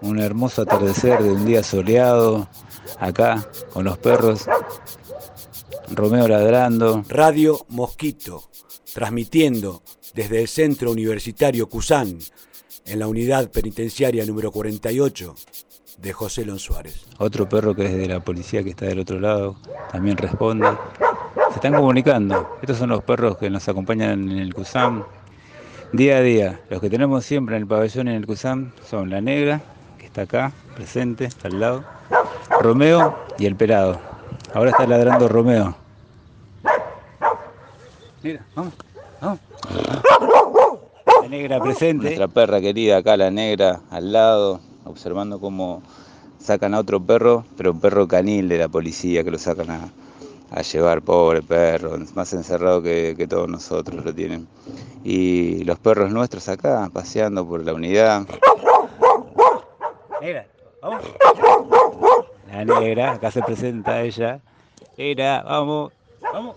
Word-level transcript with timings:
Un 0.00 0.18
hermoso 0.18 0.62
atardecer 0.62 1.22
de 1.22 1.30
un 1.30 1.44
día 1.44 1.62
soleado, 1.62 2.48
acá, 2.98 3.46
con 3.72 3.84
los 3.84 3.98
perros. 3.98 4.46
Romeo 5.90 6.26
ladrando. 6.26 7.04
Radio 7.08 7.64
Mosquito, 7.68 8.50
transmitiendo 8.92 9.82
desde 10.14 10.42
el 10.42 10.48
Centro 10.48 10.90
Universitario 10.90 11.68
Cusán, 11.68 12.18
en 12.84 12.98
la 12.98 13.06
unidad 13.06 13.50
penitenciaria 13.50 14.26
número 14.26 14.50
48 14.50 15.34
de 15.98 16.12
José 16.12 16.44
Lon 16.44 16.58
Suárez. 16.58 17.06
Otro 17.18 17.48
perro 17.48 17.74
que 17.74 17.86
es 17.86 17.92
de 17.96 18.08
la 18.08 18.20
policía 18.20 18.64
que 18.64 18.70
está 18.70 18.86
del 18.86 19.00
otro 19.00 19.20
lado 19.20 19.56
también 19.92 20.16
responde. 20.16 20.68
Se 21.50 21.54
están 21.56 21.74
comunicando. 21.74 22.58
Estos 22.60 22.78
son 22.78 22.90
los 22.90 23.04
perros 23.04 23.38
que 23.38 23.50
nos 23.50 23.68
acompañan 23.68 24.30
en 24.30 24.38
el 24.38 24.52
CUSAM 24.52 25.04
día 25.92 26.16
a 26.16 26.20
día. 26.20 26.60
Los 26.70 26.80
que 26.80 26.90
tenemos 26.90 27.24
siempre 27.24 27.56
en 27.56 27.62
el 27.62 27.68
pabellón 27.68 28.08
en 28.08 28.16
el 28.16 28.26
CUSAM 28.26 28.72
son 28.88 29.10
la 29.10 29.20
negra, 29.20 29.60
que 29.98 30.06
está 30.06 30.22
acá, 30.22 30.52
presente, 30.74 31.24
está 31.24 31.48
al 31.48 31.60
lado, 31.60 31.84
Romeo 32.60 33.16
y 33.38 33.46
el 33.46 33.56
pelado. 33.56 34.00
Ahora 34.54 34.70
está 34.70 34.86
ladrando 34.86 35.28
Romeo. 35.28 35.74
Mira, 38.22 38.44
vamos, 38.54 38.74
vamos. 39.20 39.40
La 41.22 41.28
negra 41.28 41.60
presente. 41.60 42.04
Nuestra 42.04 42.28
perra 42.28 42.60
querida 42.60 42.98
acá, 42.98 43.16
la 43.16 43.30
negra, 43.30 43.80
al 43.90 44.12
lado, 44.12 44.60
observando 44.84 45.40
cómo 45.40 45.82
sacan 46.38 46.74
a 46.74 46.80
otro 46.80 47.00
perro, 47.00 47.44
pero 47.56 47.72
un 47.72 47.80
perro 47.80 48.08
canil 48.08 48.48
de 48.48 48.58
la 48.58 48.68
policía 48.68 49.24
que 49.24 49.30
lo 49.30 49.38
sacan 49.38 49.70
a, 49.70 49.88
llevar, 50.60 51.00
pobre 51.00 51.40
perro, 51.40 51.96
más 52.14 52.32
encerrado 52.34 52.82
que, 52.82 53.14
que, 53.16 53.26
todos 53.26 53.48
nosotros 53.48 54.04
lo 54.04 54.14
tienen. 54.14 54.46
Y 55.02 55.64
los 55.64 55.78
perros 55.78 56.12
nuestros 56.12 56.48
acá, 56.50 56.90
paseando 56.92 57.48
por 57.48 57.64
la 57.64 57.72
unidad. 57.72 58.26
Negra, 60.20 60.46
vamos. 60.82 61.02
La 62.48 62.64
negra, 62.66 63.12
acá 63.12 63.30
se 63.30 63.42
presenta 63.42 64.02
ella. 64.02 64.40
Negra, 64.98 65.42
vamos, 65.42 65.92
vamos. 66.20 66.56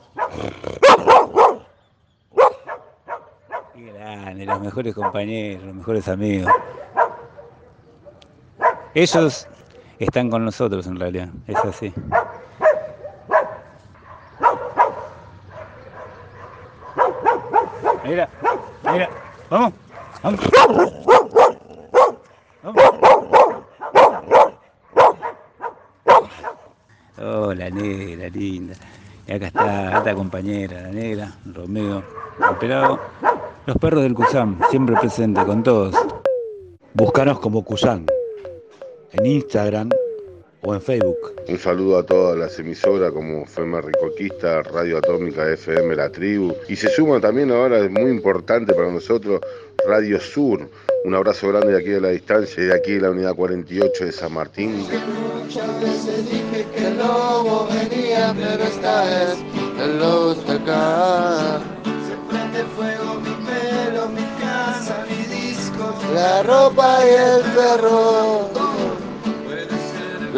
Qué 3.73 3.91
grande, 3.93 4.45
los 4.45 4.59
mejores 4.59 4.93
compañeros, 4.93 5.63
los 5.63 5.75
mejores 5.75 6.07
amigos. 6.09 6.51
Ellos 8.93 9.47
están 9.99 10.29
con 10.29 10.43
nosotros 10.43 10.85
en 10.87 10.99
realidad, 10.99 11.29
es 11.47 11.57
así. 11.57 11.93
Mira, 18.07 18.29
mira, 18.83 19.09
vamos, 19.49 19.73
vamos. 20.21 20.39
Oh, 27.17 27.53
la 27.53 27.69
negra, 27.71 28.29
linda. 28.29 28.75
Y 29.25 29.31
acá 29.31 29.47
está 29.47 29.97
esta 29.97 30.13
compañera, 30.13 30.81
la 30.81 30.89
negra, 30.89 31.31
Romeo, 31.51 32.03
el 32.47 32.57
pelado. 32.57 32.99
Los 33.65 33.77
perros 33.77 34.03
del 34.03 34.13
Cusán, 34.13 34.59
siempre 34.69 34.95
presente 34.97 35.43
con 35.43 35.63
todos. 35.63 35.95
Búscanos 36.93 37.39
como 37.39 37.63
Cusán 37.65 38.05
en 39.13 39.25
Instagram 39.25 39.89
o 40.65 40.73
en 40.73 40.81
Facebook. 40.81 41.17
Un 41.47 41.59
saludo 41.59 41.99
a 41.99 42.05
todas 42.05 42.37
las 42.37 42.57
emisoras 42.59 43.11
como 43.11 43.43
FM 43.43 43.81
Ricoquista, 43.81 44.63
Radio 44.63 44.97
Atómica 44.97 45.47
FM 45.47 45.95
La 45.95 46.09
Tribu. 46.09 46.53
Y 46.67 46.75
se 46.75 46.89
suma 46.89 47.19
también 47.19 47.51
ahora, 47.51 47.79
es 47.79 47.91
muy 47.91 48.09
importante 48.09 48.73
para 48.73 48.91
nosotros, 48.91 49.41
Radio 49.87 50.19
Sur. 50.19 50.67
Un 51.05 51.13
abrazo 51.13 51.49
grande 51.49 51.73
de 51.73 51.77
aquí 51.77 51.89
de 51.89 52.01
la 52.01 52.09
distancia 52.09 52.63
y 52.63 52.67
de 52.67 52.73
aquí 52.73 52.93
de 52.93 53.01
la 53.01 53.11
unidad 53.11 53.35
48 53.35 54.05
de 54.05 54.11
San 54.11 54.33
Martín. 54.33 54.85
Muchas 55.43 55.81
veces 55.81 56.29
dije 56.31 56.65
que 56.75 56.87
el 56.87 56.97
lobo 56.97 57.67
venía, 57.67 58.33
pero 58.35 58.63
esta 58.63 59.03
vez 59.05 59.37
el 59.79 59.99
lobo 59.99 60.31
está 60.31 60.53
acá. 60.53 61.61
Se 62.07 62.15
prende 62.27 62.63
fuego 62.75 63.19
mi 63.19 63.35
pelo, 63.45 64.09
mi 64.09 64.25
casa, 64.41 65.05
mi 65.07 65.23
disco, 65.35 65.95
la 66.15 66.41
ropa 66.41 66.99
y 67.05 67.09
el 67.09 67.41
perro. 67.53 68.14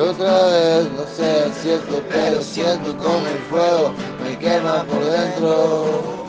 Otra 0.09 0.45
vez, 0.45 0.89
no 0.93 1.03
sé, 1.03 1.51
siento, 1.61 2.01
pero 2.09 2.41
siento 2.41 2.95
como 2.97 3.27
el 3.27 3.39
fuego 3.49 3.93
me 4.23 4.39
quema 4.39 4.83
por 4.85 5.03
dentro. 5.03 6.23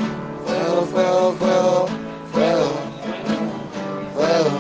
Fuego, 0.45 0.87
fuego, 0.91 1.33
fuego, 1.39 1.87
fuego, 2.33 2.71
fuego. 4.15 4.59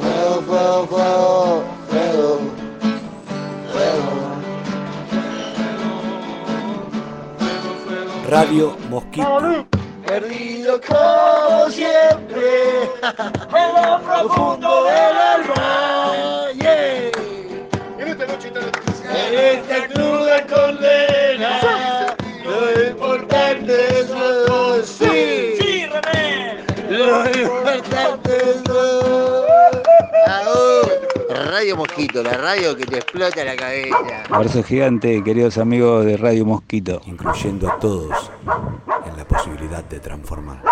Fuego, 0.00 0.40
fuego, 0.46 0.86
fuego, 0.86 1.62
fuego, 1.90 2.40
fuego. 3.70 4.10
Radio 8.30 8.76
Mosquito. 8.88 9.66
Perdido 10.06 10.80
como 10.88 11.68
siempre 11.70 12.82
en 13.02 13.68
lo 13.74 14.00
profundo 14.00 14.68
alma. 14.88 15.21
Importante. 27.12 28.32
Radio 31.62 31.76
Mosquito, 31.76 32.22
la 32.22 32.32
radio 32.32 32.76
que 32.76 32.84
te 32.86 32.96
explota 32.96 33.44
la 33.44 33.54
cabeza. 33.54 33.96
Abrazo 34.30 34.62
gigante, 34.62 35.22
queridos 35.22 35.58
amigos 35.58 36.04
de 36.04 36.16
Radio 36.16 36.44
Mosquito. 36.44 37.00
Incluyendo 37.06 37.70
a 37.70 37.78
todos 37.78 38.30
en 39.06 39.16
la 39.16 39.24
posibilidad 39.28 39.84
de 39.84 40.00
transformar. 40.00 40.62